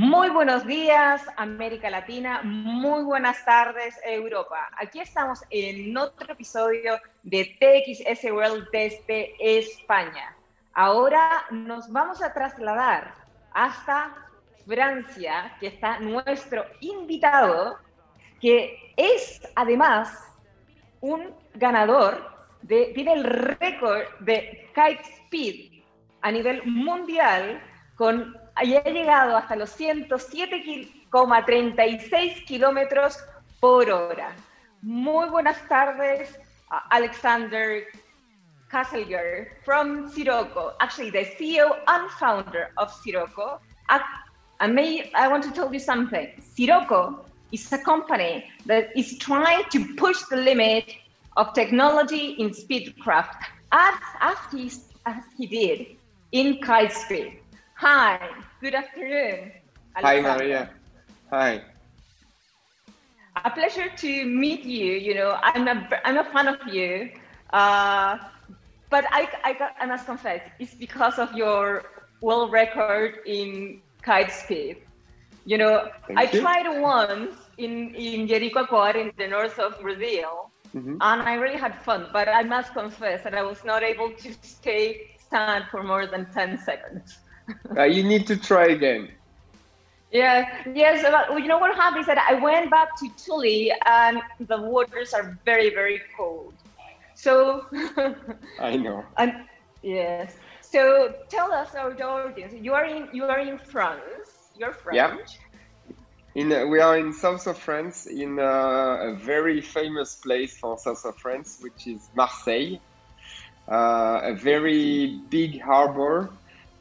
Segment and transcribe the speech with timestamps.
[0.00, 2.42] Muy buenos días, América Latina.
[2.44, 4.70] Muy buenas tardes, Europa.
[4.76, 10.36] Aquí estamos en otro episodio de TXS World desde España.
[10.72, 13.12] Ahora nos vamos a trasladar
[13.50, 14.14] hasta
[14.68, 17.76] Francia, que está nuestro invitado,
[18.40, 20.16] que es además
[21.00, 25.82] un ganador, de, tiene el récord de kite speed
[26.20, 27.60] a nivel mundial
[27.96, 33.18] con y ha llegado hasta los 107,36 kilómetros
[33.60, 34.34] por hora.
[34.82, 36.38] Muy buenas tardes,
[36.90, 37.84] Alexander
[38.70, 43.60] Kasselger from Sirocco, actually the CEO and founder of Sirocco.
[43.88, 44.00] I,
[45.28, 46.28] want to tell you something.
[46.54, 50.94] Sirocco is a company that is trying to push the limit
[51.36, 53.36] of technology in speedcraft
[53.72, 54.70] as, as, he,
[55.06, 55.86] as he did
[56.32, 57.38] in kite speed.
[57.76, 58.18] Hi,
[58.60, 59.52] good afternoon.
[59.94, 60.70] Hi, Maria.
[61.30, 61.62] Hi.
[63.44, 64.94] A pleasure to meet you.
[64.94, 67.10] You know, I'm a, I'm a fan of you.
[67.50, 68.18] Uh,
[68.90, 71.84] but I, I, I must confess, it's because of your
[72.20, 74.78] world record in kite speed.
[75.44, 76.40] You know, Thank I you.
[76.40, 80.96] tried once in, in Jericoacoara in the north of Brazil, mm-hmm.
[81.00, 82.08] and I really had fun.
[82.12, 86.26] But I must confess that I was not able to stay stand for more than
[86.32, 87.18] 10 seconds
[87.76, 89.10] uh, you need to try again.
[90.10, 91.02] Yeah, yes.
[91.02, 95.12] Well, you know what happened is that I went back to Chile and the waters
[95.12, 96.54] are very, very cold.
[97.14, 97.66] So
[98.60, 99.04] I know.
[99.18, 99.34] And
[99.82, 100.36] yes.
[100.62, 102.54] So tell us our audience.
[102.54, 104.50] You are in you are in France.
[104.56, 104.96] You're French.
[104.96, 105.16] Yeah.
[106.34, 110.78] In, uh, we are in south of France, in uh, a very famous place for
[110.78, 112.78] south of France, which is Marseille,
[113.68, 116.30] uh, a very big harbor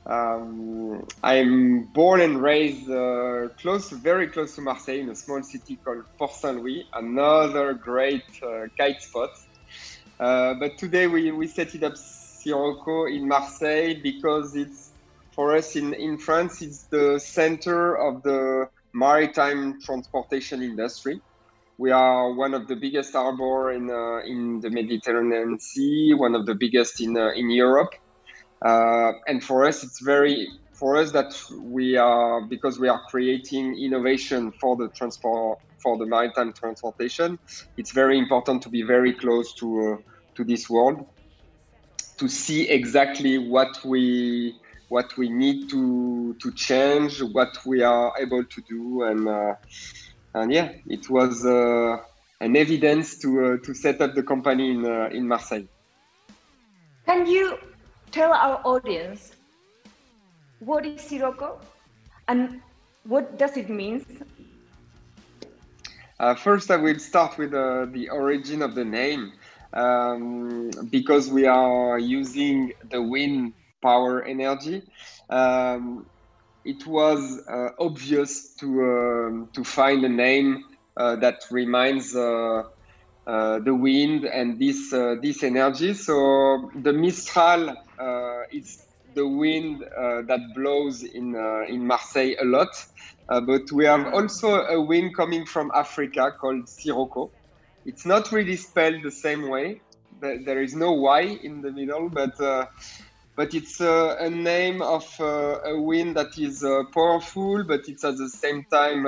[0.07, 5.77] um, I'm born and raised uh, close, very close to Marseille, in a small city
[5.83, 9.29] called Port Saint Louis, another great uh, kite spot.
[10.19, 14.91] Uh, but today we, we set it up Syroco in Marseille because it's
[15.33, 21.21] for us in, in France, it's the center of the maritime transportation industry.
[21.77, 26.47] We are one of the biggest harbor in uh, in the Mediterranean Sea, one of
[26.47, 27.93] the biggest in uh, in Europe.
[28.65, 33.77] Uh, and for us, it's very for us that we are because we are creating
[33.79, 37.37] innovation for the transport for the maritime transportation.
[37.77, 40.01] It's very important to be very close to uh,
[40.35, 41.05] to this world
[42.17, 48.43] to see exactly what we what we need to to change, what we are able
[48.43, 49.53] to do, and uh,
[50.33, 51.97] and yeah, it was uh,
[52.41, 55.67] an evidence to uh, to set up the company in uh, in Marseille.
[57.05, 57.57] Can you
[58.17, 59.31] tell our audience
[60.59, 61.59] what is Syroco
[62.27, 62.61] and
[63.03, 64.03] what does it mean?
[66.19, 69.33] Uh, first, I will start with uh, the origin of the name
[69.73, 74.81] um, because we are using the wind power energy.
[75.29, 76.07] Um,
[76.65, 80.63] it was uh, obvious to um, to find a name
[80.97, 82.63] uh, that reminds uh,
[83.27, 85.93] uh, the wind and this uh, this energy.
[85.93, 88.79] So the Mistral uh, is
[89.15, 91.35] the wind that blows in
[91.67, 92.69] in Marseille a lot.
[93.27, 97.31] but we have also a wind coming from Africa called Sirocco.
[97.85, 99.81] It's not really spelled the same way.
[100.21, 102.31] There is no Y in the middle, but
[103.35, 108.03] but it's uh, a name of uh, a wind that is uh, powerful, but it's
[108.03, 109.05] at the same time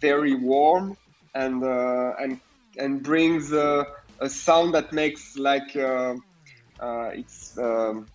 [0.00, 0.96] very warm
[1.34, 2.40] and and
[2.78, 3.84] and brings uh,
[4.20, 6.14] a sound that makes like uh,
[6.82, 8.08] uh, it's um,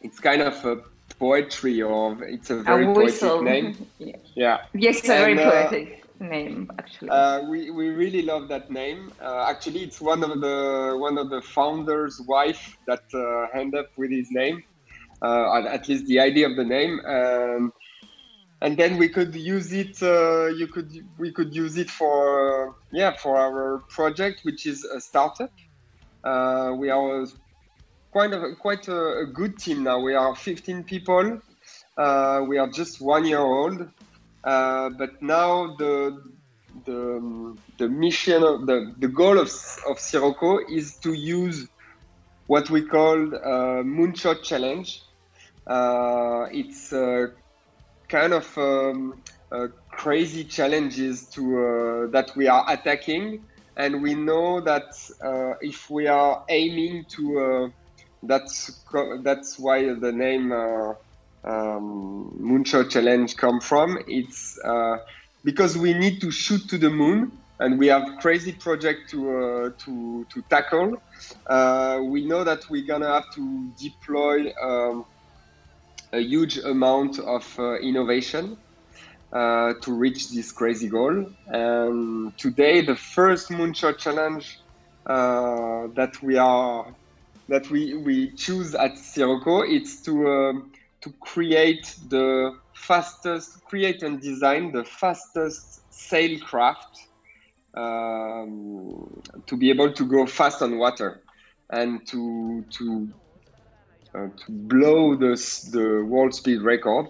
[0.00, 0.76] it's kind of a
[1.18, 3.86] poetry or it's a very a poetic name.
[3.98, 4.16] yeah.
[4.34, 4.58] yeah.
[4.74, 7.10] Yes, a very uh, poetic name actually.
[7.10, 9.12] Uh, we, we really love that name.
[9.22, 13.90] Uh, actually, it's one of the one of the founders' wife that uh, ended up
[13.96, 14.62] with his name.
[15.22, 17.00] at least the idea of the name.
[17.06, 17.72] Um,
[18.62, 22.72] and then we could use it uh, you could we could use it for uh,
[22.92, 25.52] yeah for our project which is a startup.
[26.24, 27.26] Uh, we are
[28.10, 30.00] quite a, quite a, a, good team now.
[30.00, 31.40] We are 15 people.
[31.96, 33.88] Uh, we are just one year old.
[34.42, 36.22] Uh, but now the
[36.84, 39.48] the, the mission of the, the goal of,
[39.88, 41.68] of Syroco is to use
[42.48, 45.02] what we call uh, moonshot challenge.
[45.66, 46.92] It's
[48.08, 49.22] kind of um,
[49.52, 53.44] uh, crazy challenges to uh, that we are attacking,
[53.76, 54.84] and we know that
[55.24, 57.70] uh, if we are aiming to,
[58.22, 58.84] that's
[59.22, 60.92] that's why the name uh,
[61.48, 63.98] um, moonshot challenge come from.
[64.08, 64.96] It's uh,
[65.44, 67.30] because we need to shoot to the moon
[67.60, 70.96] and we have crazy project to uh, to to tackle.
[72.10, 75.04] We know that we're gonna have to deploy um,
[76.16, 78.56] a huge amount of uh, innovation
[79.32, 81.26] uh, to reach this crazy goal.
[81.46, 84.58] And today, the first moonshot challenge
[85.06, 86.94] uh, that we are
[87.48, 90.72] that we we choose at Syroco, it's to um,
[91.02, 96.92] to create the fastest, create and design the fastest sailcraft
[97.76, 101.20] um, to be able to go fast on water
[101.70, 103.25] and to to uh,
[104.16, 105.34] to blow the
[105.72, 107.08] the world speed record.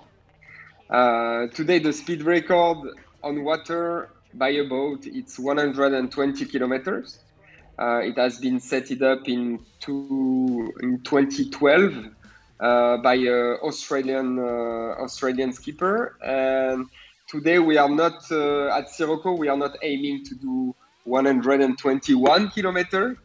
[0.91, 2.79] Uh, today, the speed record
[3.23, 7.19] on water by a boat it's 120 kilometers.
[7.79, 12.07] Uh, it has been set it up in two, in 2012
[12.61, 16.17] uh, by an Australian uh, Australian skipper.
[16.23, 16.87] And
[17.29, 19.37] today we are not uh, at Syroco.
[19.37, 20.75] We are not aiming to do
[21.05, 23.17] 121 kilometer.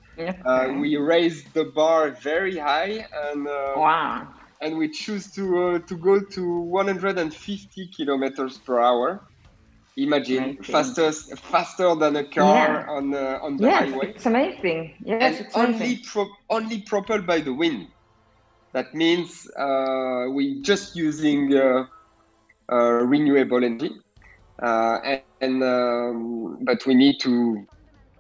[0.46, 4.28] Uh, we raised the bar very high, and uh, wow.
[4.62, 9.28] And we choose to to go to 150 kilometers per hour.
[9.98, 10.64] Imagine Amazing.
[10.64, 12.90] faster faster than a car Yeah.
[12.90, 14.96] on uh, on the Yes, highway it's amazing.
[15.04, 17.88] Yes, and it's only pro- only propelled by the wind.
[18.74, 21.86] That means uh, we just using uh,
[22.72, 23.92] uh, renewable energy,
[24.62, 27.66] uh, and, and um, but we need to,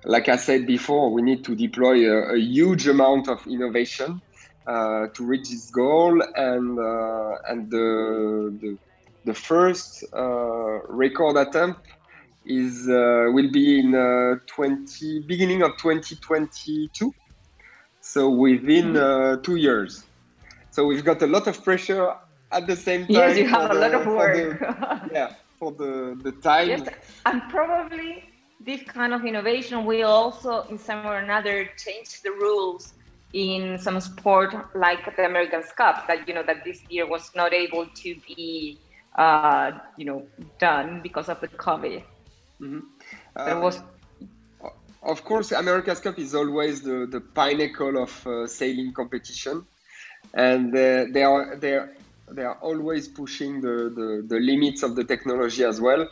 [0.05, 4.21] like I said before, we need to deploy a, a huge amount of innovation
[4.67, 8.77] uh, to reach this goal, and uh, and the the,
[9.25, 11.81] the first uh, record attempt
[12.45, 17.13] is uh, will be in uh, 20 beginning of 2022
[18.01, 20.07] so within uh, two years.
[20.71, 22.13] So we've got a lot of pressure
[22.51, 24.33] at the same time Yes, you have a the- lot of work.
[24.33, 24.57] the-
[25.13, 26.69] yeah for the the time.
[26.69, 26.81] Yes,
[27.25, 28.30] and probably
[28.65, 32.93] this kind of innovation will also, in some or another, change the rules
[33.33, 36.07] in some sport like the Americans Cup.
[36.07, 38.79] That you know that this year was not able to be,
[39.17, 40.27] uh, you know,
[40.59, 42.03] done because of the COVID.
[42.61, 42.81] Mhm.
[43.43, 43.81] There Uh, was
[45.03, 49.65] Of course, America's Cup is always the, the pinnacle of uh, sailing competition,
[50.33, 51.89] and uh, they are they are,
[52.31, 56.07] they are always pushing the, the, the limits of the technology as well.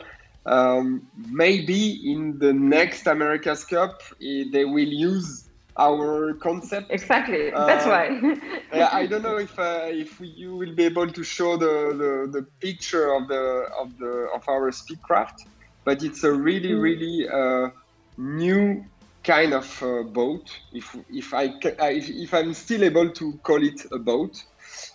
[0.46, 5.48] Um, maybe in the next America's Cup, eh, they will use
[5.78, 6.90] our concept.
[6.90, 7.52] exactly.
[7.54, 8.20] Uh, That's why.
[8.72, 11.66] Yeah, I don't know if uh, if you will be able to show the,
[12.02, 15.36] the, the picture of the of the of our speedcraft,
[15.84, 16.82] but it's a really Mm.
[16.88, 17.68] really uh,
[18.16, 18.84] new
[19.24, 20.46] kind of uh, boat.
[20.72, 24.34] If if I uh, if, if I'm still able to call it a boat,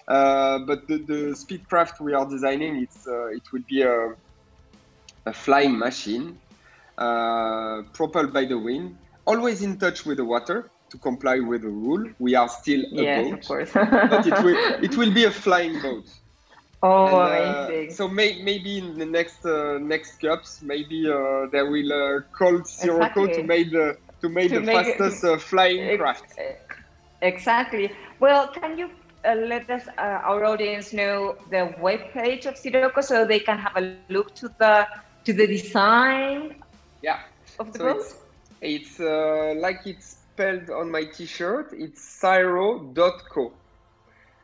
[0.07, 3.95] uh, but the, the speedcraft we are designing it's uh, it will be a
[5.25, 6.39] a flying machine
[6.97, 11.69] uh, propelled by the wind, always in touch with the water to comply with the
[11.69, 12.03] rule.
[12.19, 13.73] We are still a yes, boat of course.
[14.07, 16.05] but it will it will be a flying boat.
[16.83, 17.89] oh, And, uh, amazing.
[17.89, 22.59] so may, maybe in the next uh, next cups, maybe uh, they will uh, call
[22.61, 23.33] Syroco Exactly.
[23.33, 26.25] to make the to make To the make it- fastest uh, flying Ex- craft.
[27.21, 27.91] Exactly.
[28.19, 28.89] Well, can you
[29.25, 33.75] uh, let us, uh, our audience, know the webpage of Syroco so they can have
[33.77, 34.87] a look to the
[35.25, 36.55] to the design
[37.01, 37.19] Yeah.
[37.59, 37.99] of the So boat?
[37.99, 38.15] it's
[38.61, 41.73] it's uh, like it's spelled on my T-shirt.
[41.73, 43.59] It's Syro.co.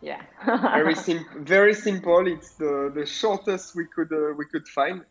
[0.01, 0.21] Yeah.
[0.71, 1.43] Very simple.
[1.43, 2.27] Very simple.
[2.27, 5.01] It's the, the shortest we could uh, we could find,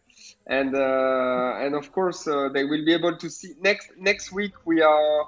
[0.46, 4.52] and uh, and of course uh, they will be able to see next next week.
[4.66, 5.24] We are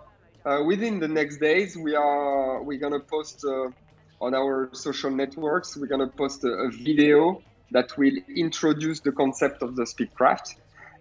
[0.46, 1.76] uh, within the next days.
[1.76, 3.70] We are we're gonna post uh,
[4.24, 5.76] on our social networks.
[5.76, 7.42] We're gonna post a, a video
[7.72, 10.54] that will introduce the concept of the speedcraft,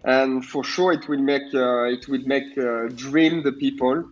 [0.04, 4.04] and for sure it will make uh, it will make uh, dream the people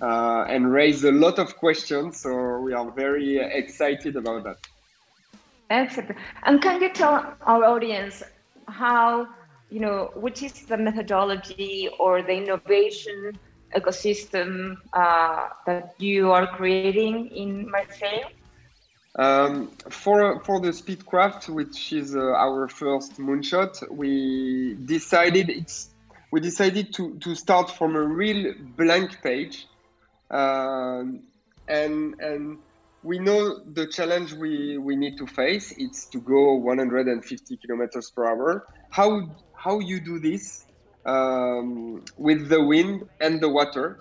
[0.00, 2.20] uh, and raise a lot of questions.
[2.22, 4.58] So we are very excited about that.
[5.70, 6.16] Excellent.
[6.42, 8.22] And can you tell our audience
[8.68, 9.26] how,
[9.70, 13.32] you know, which is the methodology or the innovation
[13.74, 18.24] ecosystem uh, that you are creating in Marseille?
[19.16, 25.90] Um, for for the Speedcraft, which is uh, our first moonshot, we decided it's
[26.32, 29.68] we decided to to start from a real blank page,
[30.32, 31.20] um,
[31.68, 32.58] and and
[33.04, 35.72] we know the challenge we we need to face.
[35.78, 38.66] It's to go 150 kilometers per hour.
[38.90, 40.66] How how you do this
[41.06, 44.00] um, with the wind and the water?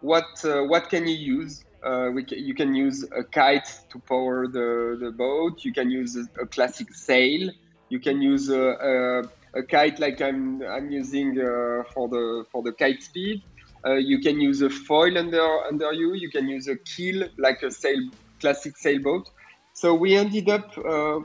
[0.00, 1.64] What uh, what can you use?
[1.82, 5.64] Uh, we you can use a kite to power the, the boat.
[5.64, 7.50] You can use a, a classic sail.
[7.88, 12.62] You can use a, a, a, kite like I'm I'm using uh, for the for
[12.62, 13.42] the kite speed.
[13.86, 16.14] Uh, you can use a foil under under you.
[16.14, 18.00] You can use a keel like a sail
[18.40, 19.30] classic sailboat.
[19.72, 21.20] So we ended up uh,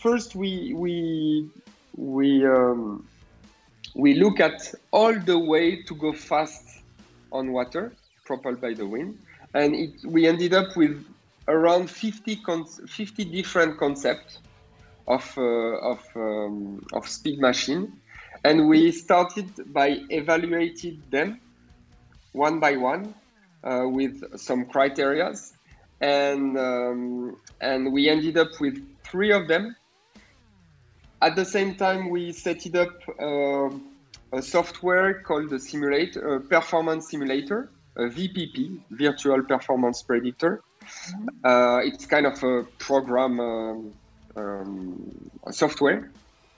[0.00, 1.50] first we we
[1.96, 3.04] we um,
[3.96, 6.64] we look at all the way to go fast
[7.32, 7.92] on water
[8.24, 9.18] propelled by the wind
[9.54, 11.04] and it, we ended up with
[11.46, 12.42] around 50,
[12.86, 14.38] 50 different concepts
[15.06, 17.92] of, uh, of, um, of speed machine.
[18.44, 21.40] And we started by evaluating them
[22.32, 23.14] one by one
[23.64, 25.54] uh, with some criterias.
[26.00, 29.74] And, um, and we ended up with three of them.
[31.20, 33.70] At the same time, we set it up uh,
[34.32, 37.70] a software called the simulator, a performance simulator,
[38.04, 40.62] VPP, Virtual Performance Predictor.
[41.44, 43.92] Uh, it's kind of a program um,
[44.36, 46.10] um, software,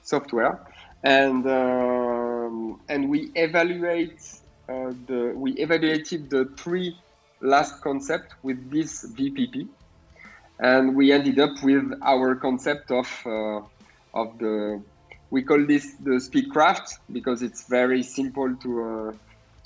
[0.03, 0.59] software,
[1.03, 4.21] and um, and we evaluate
[4.69, 6.95] uh, the we evaluated the three
[7.41, 9.67] last concept with this VPP,
[10.59, 13.61] and we ended up with our concept of uh,
[14.13, 14.81] of the
[15.31, 19.13] we call this the speedcraft because it's very simple to uh,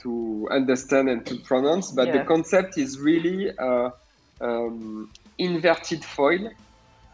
[0.05, 1.91] to understand and to pronounce.
[1.91, 2.19] But yeah.
[2.19, 3.89] the concept is really uh,
[4.39, 6.51] um, inverted foil.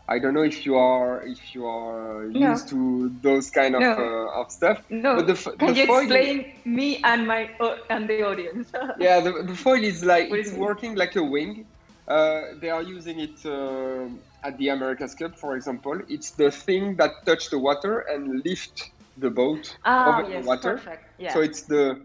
[0.07, 2.51] I don't know if you are if you are no.
[2.51, 3.93] used to those kind of, no.
[3.93, 4.83] uh, of stuff.
[4.89, 5.15] No.
[5.15, 8.71] But the, Can the you foil, explain me and my uh, and the audience?
[9.00, 11.65] yeah, the, the, foil is like what it's working like a wing.
[12.07, 14.10] Uh, they are using it uh,
[14.43, 15.98] at the America's Cup, for example.
[16.10, 20.48] It's the thing that touch the water and lift the boat ah, over yes, the
[20.48, 20.74] water.
[20.74, 21.03] Perfect.
[21.19, 21.33] Yeah.
[21.33, 22.01] So it's the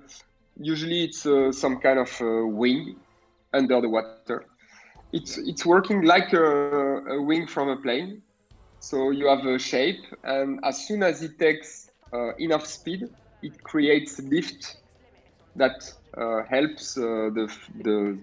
[0.59, 2.97] usually it's uh, some kind of uh, wing
[3.53, 4.45] under the water.
[5.13, 6.45] It's it's working like a,
[7.17, 8.23] a, wing from a plane.
[8.81, 13.09] So you have a shape, and as soon as it takes uh, enough speed,
[13.43, 14.77] it creates lift
[15.57, 18.19] that uh, helps uh, the the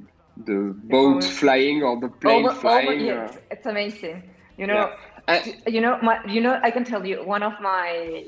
[0.46, 2.88] the boat flying or the plane over, flying.
[2.88, 4.24] Over, yes, it's amazing.
[4.58, 4.92] You know,
[5.28, 5.46] yeah.
[5.68, 8.26] you know, my, you know, I can tell you one of my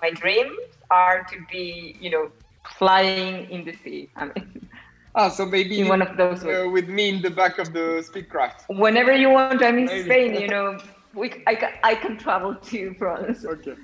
[0.00, 0.56] my dreams
[0.90, 2.30] are to be, you know,
[2.68, 4.10] flying in the sea.
[4.16, 4.68] I mean,
[5.14, 8.04] ah, so maybe in one of those uh, with me in the back of the
[8.08, 8.64] speedcraft.
[8.68, 10.04] Whenever you want, I'm in maybe.
[10.04, 10.34] Spain.
[10.34, 10.78] You know,
[11.14, 13.44] we I can, I can travel to France.
[13.44, 13.74] Okay.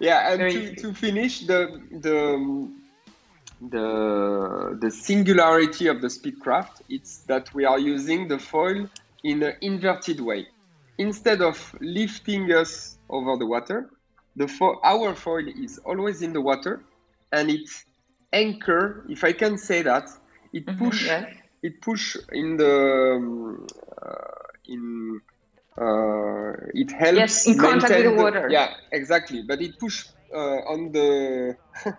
[0.00, 2.68] Yeah, and to, to finish the the
[3.60, 8.86] the the singularity of the speedcraft, it's that we are using the foil
[9.24, 10.46] in an inverted way.
[10.98, 13.90] Instead of lifting us over the water,
[14.36, 16.80] the fo- our foil is always in the water
[17.32, 17.68] and it
[18.32, 20.08] anchor, if I can say that,
[20.52, 21.26] it mm-hmm, push yes.
[21.62, 23.66] it push in the um,
[24.02, 25.20] uh, in
[25.80, 28.48] uh, it helps yes, in contact with the water.
[28.50, 29.42] yeah, exactly.
[29.42, 31.56] But it push uh, on the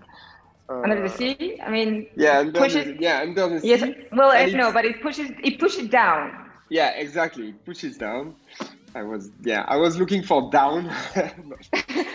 [0.69, 1.59] Uh, under the sea.
[1.65, 3.95] I mean, yeah, under pushes, the, yeah, under the yes, sea.
[4.11, 6.31] Well, I know, but it pushes it pushes down.
[6.69, 7.49] Yeah, exactly.
[7.49, 8.35] It pushes down.
[8.95, 10.85] I was yeah, I was looking for down.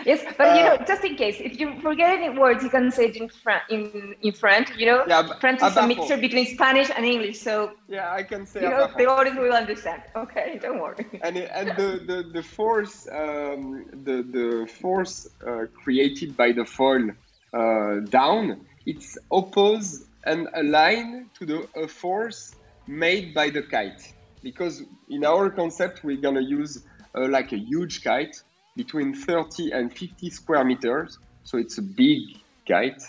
[0.05, 2.91] yes, but uh, you know, just in case, if you forget any words, you can
[2.91, 3.63] say it in French.
[3.69, 7.71] In, in French, you know, yeah, French is a mixture between Spanish and English, so
[7.87, 10.01] yeah, I can say you know, the audience will understand.
[10.15, 11.05] Okay, don't worry.
[11.21, 17.09] And and the the, the force um, the the force uh, created by the foil
[17.53, 22.55] uh, down, it's opposed and aligned to the a force
[22.87, 24.13] made by the kite
[24.43, 26.83] because in our concept we're gonna use
[27.15, 28.41] uh, like a huge kite
[28.75, 31.17] between 30 and 50 square meters.
[31.43, 32.19] So it's a big
[32.67, 33.01] kite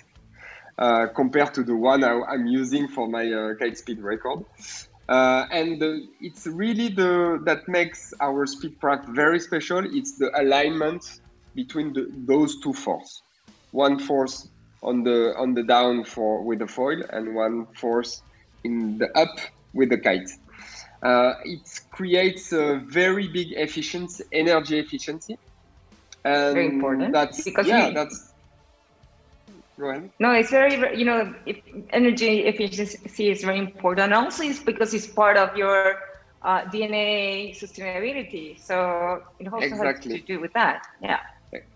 [0.78, 4.44] uh, compared to the one I, am using for my uh, kite speed record.
[5.08, 5.82] Uh, and
[6.20, 9.78] it's really the that makes our speed speedcraft very special.
[9.78, 11.20] It's the alignment
[11.54, 13.22] between the, those two forces.
[13.70, 14.48] One force
[14.82, 18.22] on the on the down for with the foil and one force
[18.64, 19.38] in the up
[19.74, 20.30] with the kite
[21.02, 21.60] uh, it
[21.92, 25.36] creates a very big efficiency, energy efficiency.
[26.24, 27.12] And very important.
[27.12, 28.32] That's because yeah, we, that's.
[29.78, 30.10] Go ahead.
[30.18, 31.34] No, it's very you know
[31.90, 34.12] energy efficiency is very important.
[34.12, 35.96] Also, it's because it's part of your
[36.42, 38.58] uh, DNA sustainability.
[38.58, 40.12] So it also exactly.
[40.12, 40.86] has to do with that.
[41.02, 41.18] Yeah.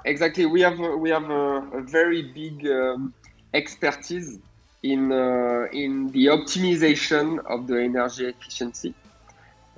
[0.05, 0.47] Exactly.
[0.47, 3.15] We have a, we have a, a very big um,
[3.55, 4.39] expertise
[4.83, 8.95] in uh, in the optimization of the energy efficiency.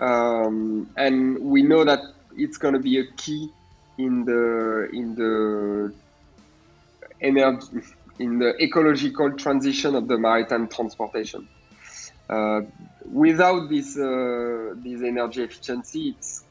[0.03, 2.01] Um, and we know that
[2.37, 3.49] it's going to be a key
[3.99, 5.95] in the in the
[7.21, 7.67] energy
[8.19, 11.49] in the ecological transition of the maritime transportation.
[12.29, 12.63] Uh,
[13.13, 16.43] without this uh, this energy efficiency, it's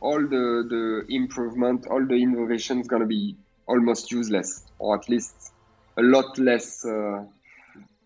[0.00, 3.36] all the the improvement, all the innovation is going to be
[3.66, 5.52] almost useless, or at least
[5.96, 7.24] a lot less uh,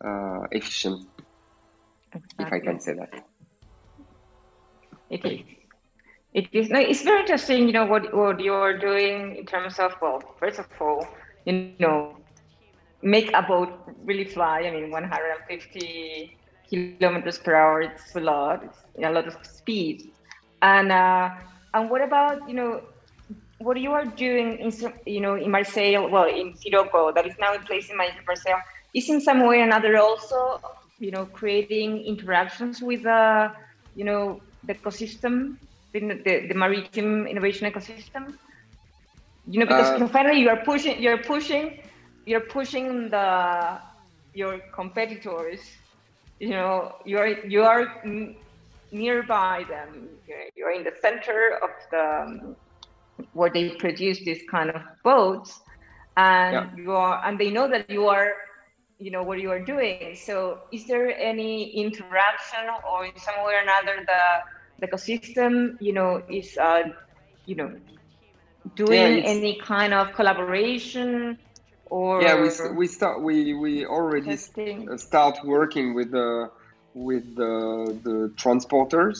[0.02, 1.06] uh, efficient,
[2.12, 2.46] exactly.
[2.46, 3.24] if I can say that.
[5.10, 5.40] It is.
[6.32, 6.70] It is.
[6.70, 7.66] No, it's very interesting.
[7.66, 11.06] You know what what you're doing in terms of well, first of all,
[11.44, 12.16] you know,
[13.02, 13.70] make a boat
[14.04, 14.62] really fly.
[14.62, 16.36] I mean, 150
[16.68, 17.82] kilometers per hour.
[17.82, 18.64] It's a lot.
[18.64, 20.10] It's a lot of speed.
[20.62, 21.30] And uh,
[21.74, 22.82] and what about you know
[23.58, 24.72] what you are doing in
[25.06, 26.08] you know in Marseille?
[26.08, 28.60] Well, in Syroco, that is now in place in Marseille.
[28.94, 30.60] Is in some way or another also
[30.98, 33.50] you know creating interactions with uh,
[33.94, 35.56] you know the ecosystem,
[35.92, 38.34] the, the, the maritime innovation ecosystem.
[39.46, 41.80] You know, because uh, finally you are pushing, you're pushing,
[42.24, 43.78] you're pushing the
[44.34, 45.60] your competitors
[46.40, 48.02] you know you're you are
[48.90, 50.08] nearby them
[50.56, 52.54] you're in the center of the
[53.32, 55.60] where they produce this kind of boats
[56.16, 56.76] and yeah.
[56.76, 58.32] you are and they know that you are
[58.98, 63.54] you know what you are doing so is there any interaction or in some way
[63.54, 64.22] or another the
[64.78, 66.82] the ecosystem you know is uh
[67.46, 67.70] you know
[68.76, 71.38] doing yeah, any kind of collaboration
[71.86, 74.88] or yeah we, we start we we already testing.
[74.90, 76.48] Uh, start working with the
[76.94, 79.18] with the, the transporters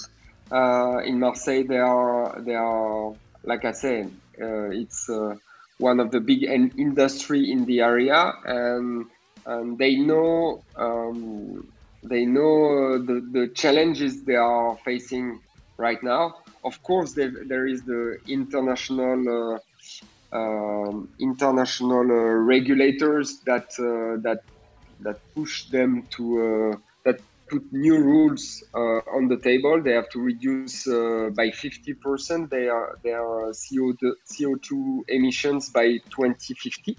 [0.53, 5.35] uh, in Marseille they are they are like I said uh, it's uh,
[5.79, 9.07] one of the big industry in the area and
[9.47, 11.69] and they know um,
[12.03, 15.41] they know the, the challenges they are facing
[15.79, 19.59] right now of course there is the international uh,
[20.35, 24.41] um, international uh, regulators that uh, that
[25.01, 29.81] that push them to uh, that put new rules on the table.
[29.83, 36.97] They have to reduce by 50% their their CO2, CO2 emissions by 2050.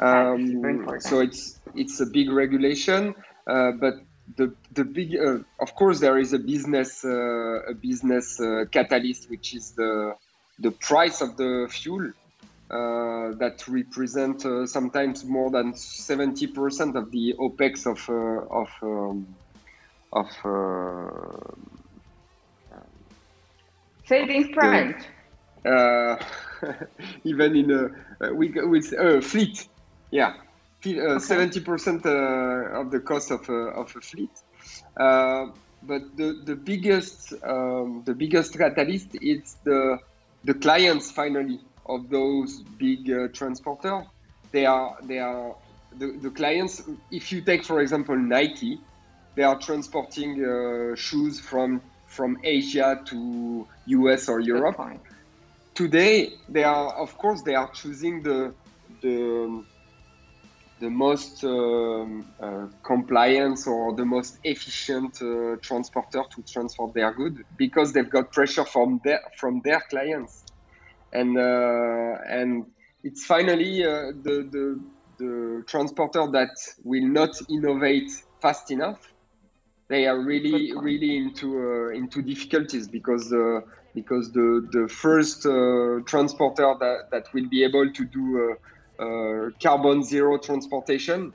[0.00, 3.14] Um, so it's it's a big regulation,
[3.50, 3.94] uh, but
[4.36, 9.54] the the big uh, of course there is a business uh, a business catalyst which
[9.54, 10.14] is the
[10.58, 12.12] the price of the fuel
[12.70, 19.26] uh, that represent uh, sometimes more than 70% of the OPEX of uh, of um,
[20.12, 20.28] of
[24.06, 25.02] saving French.
[27.24, 29.66] even in a we with uh, fleet,
[30.10, 30.34] yeah,
[30.82, 34.30] seventy percent of the cost of of a fleet.
[34.96, 39.98] but the the biggest um, the biggest catalyst is the
[40.44, 44.06] the clients finally of those big uh, transporters,
[44.52, 45.56] they are they are
[45.98, 46.82] the, the clients.
[47.10, 48.78] If you take for example Nike,
[49.34, 54.80] they are transporting uh, shoes from from Asia to US or Europe.
[55.74, 58.54] Today, they are of course they are choosing the
[59.02, 59.64] the
[60.80, 67.44] the most um, uh, compliance or the most efficient uh, transporter to transport their good
[67.56, 70.44] because they've got pressure from their from their clients.
[71.12, 72.66] And uh, and
[73.02, 74.80] it's finally uh, the, the
[75.18, 76.50] the transporter that
[76.84, 78.10] will not innovate
[78.40, 79.00] fast enough.
[79.88, 83.60] They are really really into uh, into difficulties because uh,
[83.94, 88.54] because the the first uh, transporter that, that will be able to do uh,
[89.62, 91.32] carbon zero transportation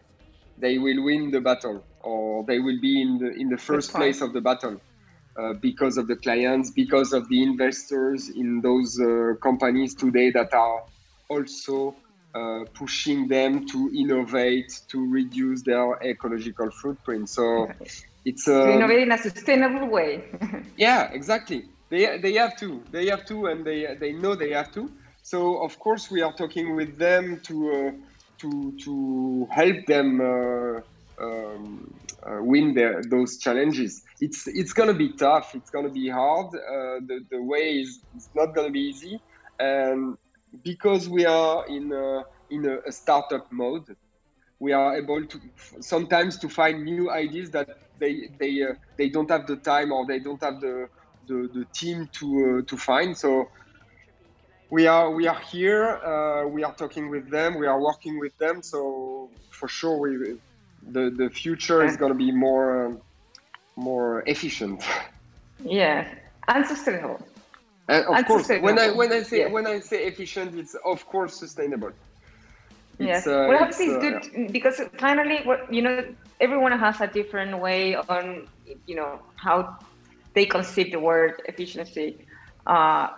[0.58, 4.22] they will win the battle or they will be in the in the first place
[4.22, 4.80] of the battle
[5.40, 10.54] uh, because of the clients, because of the investors in those uh, companies today that
[10.54, 10.80] are
[11.30, 11.96] also
[12.36, 17.28] uh, pushing them to innovate, to reduce their ecological footprint.
[17.30, 17.68] So
[18.26, 20.24] it's to innovate in a sustainable way.
[20.78, 21.64] yeah, exactly.
[21.90, 22.84] They, they have to.
[22.92, 24.90] They have to, and they they know they have to.
[25.24, 27.92] So of course we are talking with them to uh,
[28.42, 30.82] to to help them uh,
[31.24, 31.88] um,
[32.28, 34.04] uh, win their, those challenges.
[34.22, 35.52] It's it's gonna be tough.
[35.56, 36.48] It's gonna be hard.
[36.56, 39.20] Uh, the the way is it's not gonna be easy,
[39.60, 40.16] and
[40.64, 43.86] because we are in a, in a, a startup mode,
[44.60, 45.40] we are able to
[45.82, 50.06] sometimes to find new ideas that they they uh, they don't have the time or
[50.08, 50.88] they don't have the
[51.28, 53.18] the, the team to uh, to find.
[53.18, 53.46] So
[54.74, 55.84] we are we are here.
[56.12, 57.50] Uh, we are talking with them.
[57.64, 58.56] We are working with them.
[58.72, 58.80] So
[59.58, 60.12] for sure we
[60.96, 62.94] the the future is going to be more um,
[63.76, 64.80] more efficient.
[65.80, 66.00] Yeah,
[66.48, 67.20] and sustainable.
[67.88, 69.56] And of and course, when I when I say yeah.
[69.56, 71.92] when I say efficient, it's of course sustainable.
[73.00, 74.52] Yes, uh, well, obviously it's, uh, good yeah.
[74.58, 75.96] because finally, what you know,
[76.46, 78.48] everyone has a different way on
[78.90, 79.12] you know
[79.46, 79.58] how
[80.36, 82.08] they conceive the word efficiency.
[82.66, 83.10] Uh,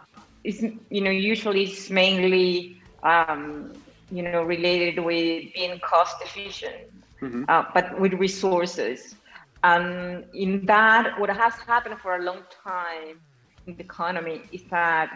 [0.46, 3.74] it's you know usually it's mainly um,
[4.12, 6.76] you know related with being cost efficient,
[7.22, 7.44] mm-hmm.
[7.50, 9.16] uh, but with resources.
[9.64, 13.20] And in that, what has happened for a long time
[13.66, 15.10] in the economy is that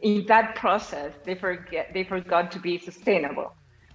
[0.00, 3.52] in that process they forget they forgot to be sustainable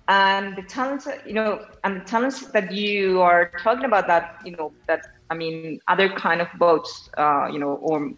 [0.09, 4.51] and the talents you know and the talents that you are talking about that you
[4.51, 8.12] know that i mean other kind of boats uh, you know or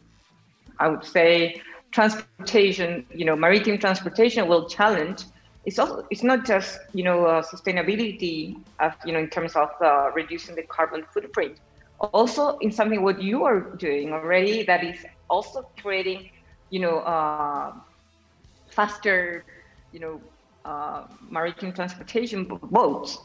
[0.80, 1.62] i would say
[1.92, 5.24] transportation you know maritime transportation will challenge.
[5.66, 9.70] It's also it's not just you know uh, sustainability of you know in terms of
[9.84, 11.60] uh, reducing the carbon footprint.
[12.00, 14.98] Also in something what you are doing already that is
[15.30, 16.30] also creating
[16.70, 17.72] you know uh,
[18.70, 19.44] faster
[19.92, 20.22] you know
[20.66, 23.18] uh, maritime transportation boats.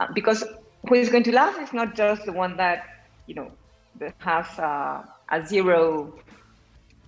[0.00, 0.44] Uh, because
[0.82, 2.84] what is going to last is not just the one that
[3.26, 3.50] you know
[3.98, 6.12] that has uh, a zero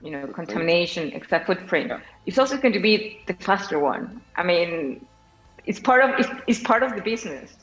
[0.02, 2.00] you know contamination except footprint yeah.
[2.26, 5.04] it's also going to be the faster one i mean
[5.66, 7.56] it's part of it's, it's part of the business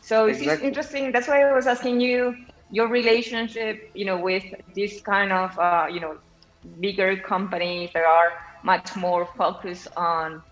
[0.00, 0.68] so it's exactly.
[0.68, 2.36] interesting that's why i was asking you
[2.70, 6.16] your relationship you know with this kind of uh, you know
[6.80, 10.42] bigger companies that are much more focused on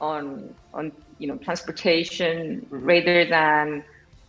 [0.00, 2.84] on on you know transportation mm-hmm.
[2.84, 3.84] rather than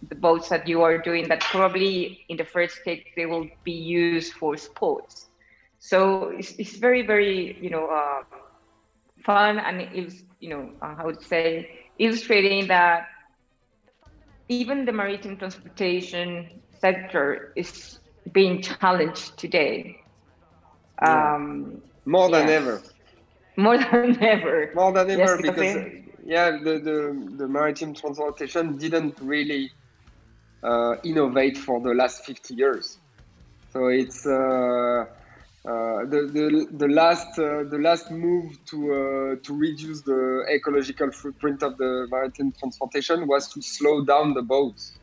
[0.09, 3.71] the boats that you are doing that probably in the first stage they will be
[3.71, 5.28] used for sports
[5.79, 8.23] so it's, it's very very you know uh,
[9.23, 13.07] fun and it's you know uh, i would say illustrating that
[14.47, 17.99] even the maritime transportation sector is
[18.31, 19.97] being challenged today
[21.01, 21.35] yeah.
[21.35, 22.81] um, more than ever
[23.59, 24.71] more than ever.
[24.73, 25.89] More than ever yes, because uh,
[26.25, 26.97] yeah, the, the
[27.37, 29.71] the maritime transportation didn't really
[30.63, 32.97] uh, innovate for the last 50 years.
[33.73, 35.05] So it's uh,
[35.69, 41.11] uh, the, the the last uh, the last move to uh, to reduce the ecological
[41.11, 44.97] footprint of the maritime transportation was to slow down the boats.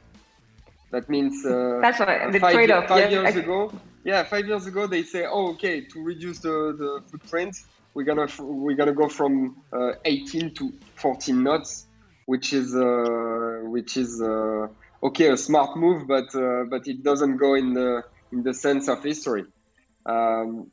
[0.90, 2.88] That means that's what the five, trade-off.
[2.88, 3.40] Five yeah, years I...
[3.40, 7.56] ago, yeah, five years ago they say, oh, okay, to reduce the, the footprint,
[7.94, 11.86] we're gonna we're gonna go from uh, 18 to 14 knots,
[12.24, 14.66] which is uh, which is uh,
[15.02, 18.02] okay a smart move, but uh, but it doesn't go in the
[18.32, 19.44] in the sense of history.
[20.08, 20.70] Um,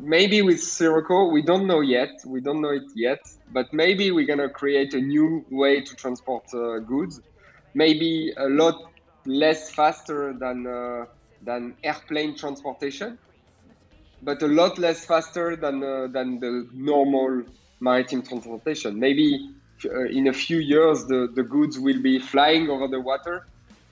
[0.00, 2.10] maybe with Syroco, we don't know yet.
[2.26, 3.20] We don't know it yet,
[3.52, 7.20] but maybe we're gonna create a new way to transport uh, goods.
[7.74, 8.76] Maybe a lot
[9.26, 11.04] less faster than uh,
[11.42, 13.18] than airplane transportation
[14.22, 17.42] but a lot less faster than uh, than the normal
[17.80, 18.98] maritime transportation.
[18.98, 19.38] Maybe
[19.84, 23.42] uh, in a few years, the, the goods will be flying over the water,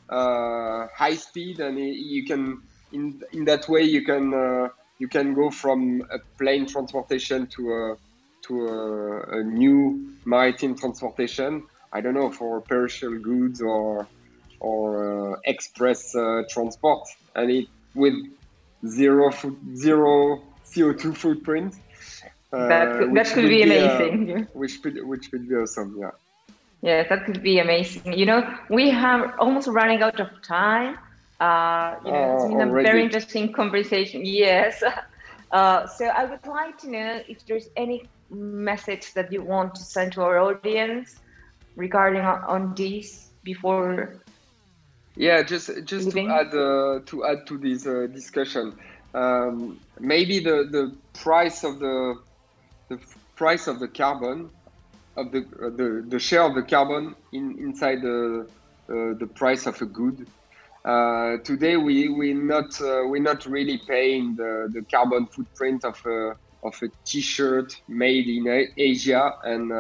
[0.09, 5.35] uh, high speed, and you can in in that way you can uh, you can
[5.35, 7.97] go from a plane transportation to a
[8.43, 11.65] to a, a new maritime transportation.
[11.93, 14.07] I don't know for perishable goods or
[14.61, 18.15] or uh, express uh, transport, and it with
[18.87, 21.75] zero foot, zero CO2 footprint.
[22.53, 24.27] Uh, that could, that could be amazing.
[24.27, 25.97] Be, uh, which could which could be awesome.
[25.99, 26.11] Yeah.
[26.83, 28.13] Yes, that could be amazing.
[28.13, 30.99] You know, we have almost running out of time.
[31.43, 34.25] Uh, you know, it's been a very interesting conversation.
[34.43, 34.83] Yes.
[35.51, 39.83] Uh, so I would like to know if there's any message that you want to
[39.83, 41.17] send to our audience
[41.77, 44.23] regarding on, on this before
[45.17, 48.79] yeah, just just to add uh, to add to this uh, discussion,
[49.15, 52.19] um, maybe the the price of the
[52.89, 52.99] the
[53.37, 54.49] price of the carbon
[55.17, 58.47] of the uh, the, the share of the carbon in inside the
[58.89, 60.27] uh, the price of a good.
[60.85, 66.01] Uh, today we we not uh, we're not really paying the, the carbon footprint of
[66.07, 69.73] a of a T-shirt made in Asia and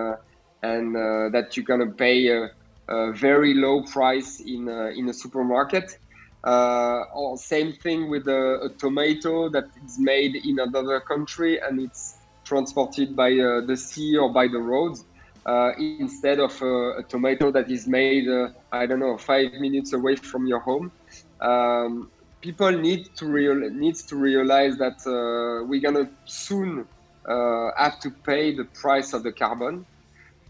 [0.62, 0.95] and
[1.35, 5.99] that you're gonna pay a very low price in a, in a supermarket.
[6.45, 11.81] Uh, or same thing with a, a, tomato that is made in another country and
[11.81, 15.05] it's transported by uh, the sea or by the roads
[15.46, 19.92] uh, instead of a, a, tomato that is made uh, I don't know five minutes
[19.92, 20.92] away from your home.
[21.40, 26.87] Um, people need to real needs to realize that uh, we're gonna soon
[27.28, 29.85] uh, have to pay the price of the carbon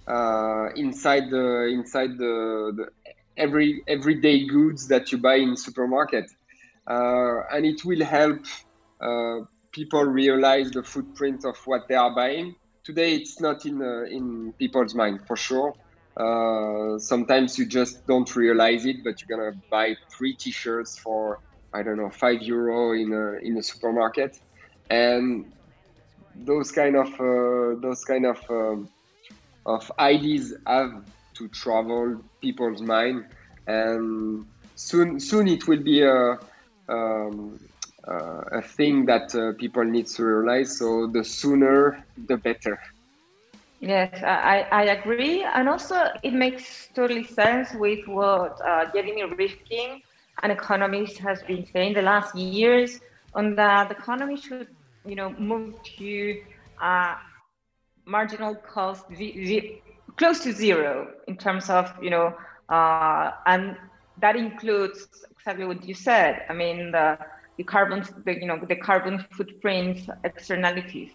[0.06, 6.30] uh, inside the inside the, the, every everyday goods that you buy in supermarket,
[6.88, 8.40] uh, and it will help
[9.00, 12.54] uh, people realize the footprint of what they are buying.
[12.84, 15.72] Today, it's not in uh, in people's mind for sure.
[16.18, 21.38] Uh, sometimes you just don't realize it, but you're gonna buy three T-shirts for
[21.72, 24.36] I don't know five euro in a in a supermarket,
[24.90, 25.46] and
[26.34, 28.88] those kind of uh, those kind of um,
[29.66, 30.92] of ideas have
[31.38, 33.24] to travel people's mind,
[33.66, 36.38] and soon soon it will be a
[36.88, 37.58] um,
[38.08, 40.78] uh, a thing that uh, people need to realize.
[40.78, 42.78] So the sooner, the better.
[43.80, 45.42] Yes, I, I agree.
[45.42, 50.00] And also, it makes totally sense with what uh, Jeremy Rifkin,
[50.42, 53.00] an economist, has been saying the last years
[53.34, 54.68] on that the economy should,
[55.04, 56.40] you know, move to
[56.80, 57.16] uh,
[58.06, 59.04] marginal cost
[60.16, 62.34] close to zero in terms of, you know,
[62.68, 63.76] uh, and
[64.18, 66.42] that includes exactly what you said.
[66.48, 67.18] I mean, the,
[67.62, 71.12] the carbon, the, you know, the carbon footprint externalities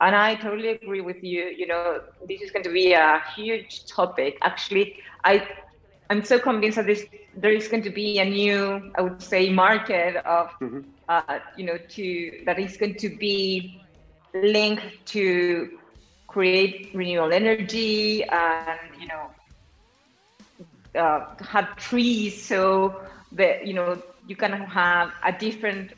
[0.00, 1.44] and I totally agree with you.
[1.46, 4.38] You know, this is going to be a huge topic.
[4.42, 5.46] Actually, I
[6.10, 7.04] I'm so convinced that this
[7.36, 10.80] there is going to be a new, I would say, market of, mm-hmm.
[11.08, 13.82] uh, you know, to that is going to be
[14.34, 15.78] linked to
[16.26, 19.30] create renewable energy and you know
[20.94, 23.00] uh, have trees so
[23.32, 25.92] that you know you can have a different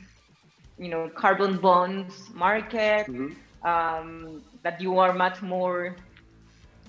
[0.79, 3.07] you know carbon bonds market.
[3.07, 5.97] Mm-hmm um, that you are much more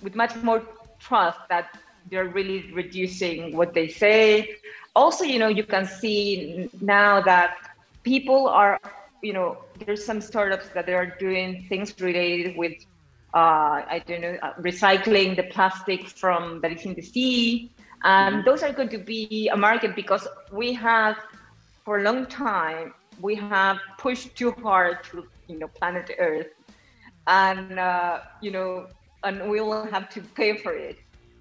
[0.01, 0.63] with much more
[0.99, 1.77] trust that
[2.09, 4.55] they're really reducing what they say
[4.95, 7.57] also you know you can see now that
[8.03, 8.79] people are
[9.21, 12.73] you know there's some startups that they are doing things related with
[13.33, 17.69] uh, i don't know uh, recycling the plastic from that is in the sea
[18.03, 18.45] and mm-hmm.
[18.45, 21.15] those are going to be a market because we have
[21.83, 26.47] for a long time we have pushed too hard to you know planet earth
[27.27, 28.87] and uh, you know,
[29.23, 30.97] and we will have to pay for it.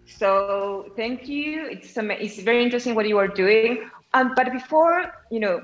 [0.07, 1.67] So thank you.
[1.67, 3.91] It's it's very interesting what you are doing.
[4.13, 5.63] Um, but before you know,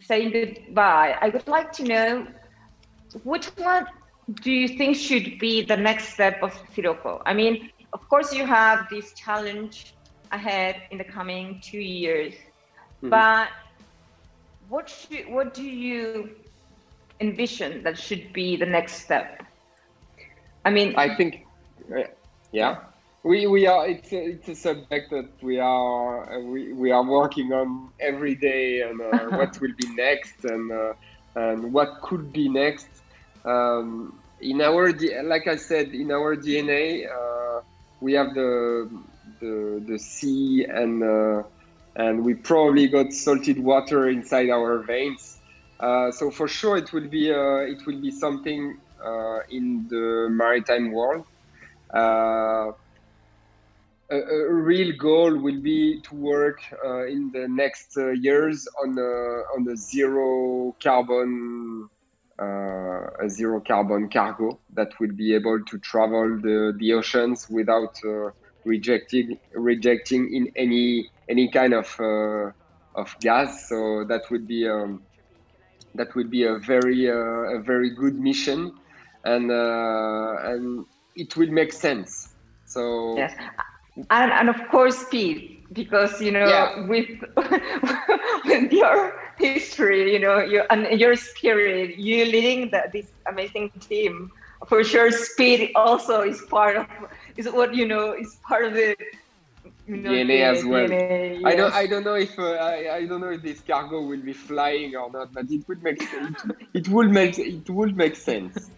[0.00, 2.26] saying goodbye, I would like to know
[3.24, 3.86] which one
[4.42, 7.22] do you think should be the next step of Syroco?
[7.26, 9.94] I mean, of course, you have this challenge
[10.32, 13.10] ahead in the coming two years, mm-hmm.
[13.10, 13.48] but
[14.68, 16.30] what should, what do you
[17.20, 19.42] envision that should be the next step?
[20.64, 21.44] I mean, I think,
[21.94, 22.04] uh,
[22.52, 22.76] yeah,
[23.24, 23.86] we we are.
[23.86, 28.34] It's a, it's a subject that we are uh, we, we are working on every
[28.34, 30.92] day, and uh, what will be next, and uh,
[31.34, 32.88] and what could be next.
[33.44, 34.92] Um, in our
[35.24, 37.62] like I said, in our DNA, uh,
[38.00, 38.90] we have the
[39.40, 41.02] the the sea and
[41.96, 45.38] and we probably got salted water inside our veins.
[45.80, 50.28] Uh, so for sure, it will be uh, it will be something uh, in the
[50.30, 51.24] maritime world.
[51.92, 52.72] Uh,
[54.10, 59.68] a, a, real goal will be to work uh, in the next years on on
[59.68, 61.88] a zero carbon
[62.40, 67.96] uh, a zero carbon cargo that will be able to travel the, the oceans without
[68.04, 68.30] uh,
[68.64, 72.50] rejecting rejecting in any any kind of uh,
[72.94, 73.68] of gas.
[73.68, 75.02] So that would be um,
[75.94, 78.72] that would be a very a very good mission
[79.24, 80.84] and uh, and
[81.16, 82.34] it will make sense.
[82.66, 83.34] So yes,
[84.10, 86.86] and and of course speed because you know yeah.
[86.86, 87.08] with
[88.44, 94.30] with your history, you know, your and your spirit, you leading the, this amazing team.
[94.68, 96.86] For sure, speed also is part of
[97.36, 98.96] is what you know is part of the
[99.88, 100.90] DNA as well.
[100.90, 101.42] Yes.
[101.44, 101.74] I don't.
[101.74, 103.06] I don't know if uh, I, I.
[103.06, 106.08] don't know if this cargo will be flying or not, but it would make it,
[106.72, 108.70] it would make it would make sense.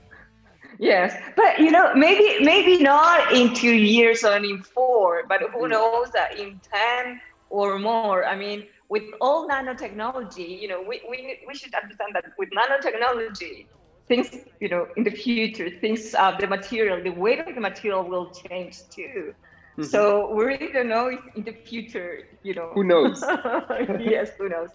[0.79, 5.62] Yes, but you know, maybe maybe not in two years or in four, but who
[5.66, 5.71] mm.
[5.71, 8.27] knows that in ten or more.
[8.27, 13.66] I mean, with all nanotechnology, you know, we, we, we should understand that with nanotechnology,
[14.09, 14.29] things,
[14.61, 18.31] you know, in the future, things, uh, the material, the weight of the material will
[18.31, 19.35] change too.
[19.77, 19.85] Mm-hmm.
[19.85, 22.71] So we really don't know if in the future, you know.
[22.75, 23.23] Who knows?
[24.01, 24.71] yes, who knows.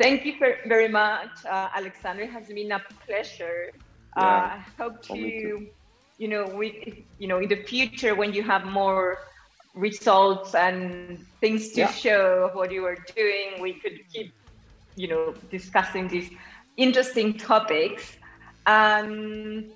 [0.00, 2.22] Thank you for, very much, uh, Alexander.
[2.22, 3.72] It has been a pleasure
[4.18, 4.24] yeah.
[4.24, 5.66] Uh, I hope to,
[6.18, 9.18] you know, we, you know, in the future when you have more
[9.74, 11.92] results and things to yeah.
[11.92, 14.32] show of what you are doing, we could keep,
[14.96, 16.30] you know, discussing these
[16.76, 18.16] interesting topics.
[18.66, 19.66] Um,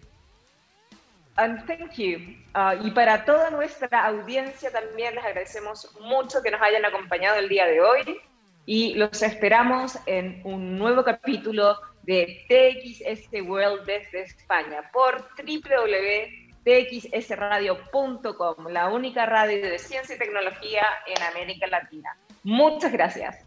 [1.37, 2.37] and thank you.
[2.55, 7.49] Uh, y para toda nuestra audiencia también les agradecemos mucho que nos hayan acompañado el
[7.49, 8.21] día de hoy
[8.66, 16.42] y los esperamos en un nuevo capítulo de TXS World desde España por www.txsworld.es.
[16.64, 22.16] txsradio.com, la única radio de ciencia y tecnología en América Latina.
[22.45, 23.45] Muchas gracias.